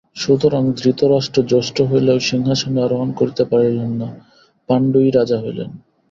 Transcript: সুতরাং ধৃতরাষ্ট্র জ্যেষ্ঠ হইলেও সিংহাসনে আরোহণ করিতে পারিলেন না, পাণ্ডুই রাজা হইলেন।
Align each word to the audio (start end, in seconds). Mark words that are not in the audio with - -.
সুতরাং 0.15 0.63
ধৃতরাষ্ট্র 0.73 1.39
জ্যেষ্ঠ 1.43 1.77
হইলেও 1.81 2.19
সিংহাসনে 2.21 2.79
আরোহণ 2.83 3.09
করিতে 3.11 3.43
পারিলেন 3.45 3.91
না, 3.93 4.09
পাণ্ডুই 4.69 5.09
রাজা 5.11 5.37
হইলেন। 5.39 5.69